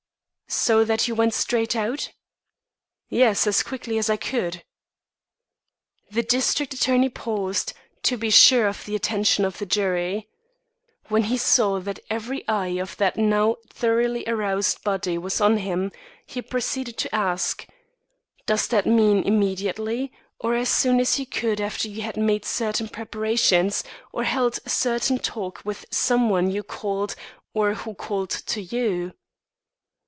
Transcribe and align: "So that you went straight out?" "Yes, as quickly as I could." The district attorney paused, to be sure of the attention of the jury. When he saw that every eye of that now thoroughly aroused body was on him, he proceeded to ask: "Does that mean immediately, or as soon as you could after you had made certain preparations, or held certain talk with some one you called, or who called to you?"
"So 0.53 0.83
that 0.83 1.07
you 1.07 1.15
went 1.15 1.33
straight 1.33 1.77
out?" 1.77 2.11
"Yes, 3.07 3.47
as 3.47 3.63
quickly 3.63 3.97
as 3.97 4.09
I 4.09 4.17
could." 4.17 4.65
The 6.09 6.23
district 6.23 6.73
attorney 6.73 7.07
paused, 7.07 7.71
to 8.03 8.17
be 8.17 8.29
sure 8.29 8.67
of 8.67 8.83
the 8.85 8.93
attention 8.93 9.45
of 9.45 9.59
the 9.59 9.65
jury. 9.65 10.27
When 11.07 11.23
he 11.23 11.37
saw 11.37 11.79
that 11.79 12.01
every 12.09 12.45
eye 12.49 12.81
of 12.83 12.97
that 12.97 13.15
now 13.15 13.55
thoroughly 13.69 14.25
aroused 14.27 14.83
body 14.83 15.17
was 15.17 15.39
on 15.39 15.55
him, 15.55 15.89
he 16.25 16.41
proceeded 16.41 16.97
to 16.97 17.15
ask: 17.15 17.65
"Does 18.45 18.67
that 18.67 18.85
mean 18.85 19.23
immediately, 19.23 20.11
or 20.37 20.53
as 20.53 20.67
soon 20.67 20.99
as 20.99 21.17
you 21.17 21.25
could 21.25 21.61
after 21.61 21.87
you 21.87 22.01
had 22.01 22.17
made 22.17 22.43
certain 22.43 22.89
preparations, 22.89 23.85
or 24.11 24.25
held 24.25 24.59
certain 24.69 25.17
talk 25.17 25.61
with 25.63 25.85
some 25.91 26.29
one 26.29 26.51
you 26.51 26.61
called, 26.61 27.15
or 27.53 27.73
who 27.73 27.93
called 27.93 28.31
to 28.31 28.61
you?" 28.61 29.13